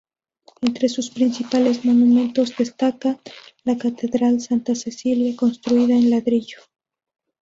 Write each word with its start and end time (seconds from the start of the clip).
Entre 0.61 0.89
sus 0.89 1.11
principales 1.11 1.85
monumentos 1.85 2.57
destaca 2.57 3.19
la 3.63 3.77
catedral 3.77 4.41
Santa 4.41 4.73
Cecilia, 4.73 5.35
construida 5.35 5.93
en 5.93 6.09
ladrillo. 6.09 6.57